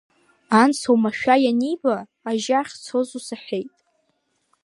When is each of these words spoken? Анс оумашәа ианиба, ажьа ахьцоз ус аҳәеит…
Анс 0.61 0.79
оумашәа 0.91 1.35
ианиба, 1.43 1.95
ажьа 2.29 2.55
ахьцоз 2.59 3.09
ус 3.17 3.27
аҳәеит… 3.35 3.73